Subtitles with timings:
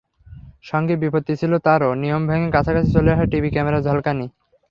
[0.63, 4.25] সঙ্গে বিপত্তি ছিল আরও, নিয়ম ভেঙে কাছাকাছি চলে আসা টিভি ক্যামেরার ঝলকানি।